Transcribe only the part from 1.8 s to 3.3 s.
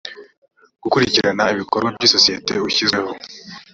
by isosiyete ushyizweho